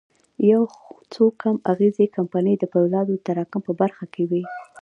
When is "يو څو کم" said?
0.51-1.55